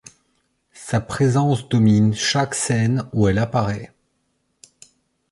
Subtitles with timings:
[0.73, 3.93] Sa présence domine chaque scène où elle apparaît.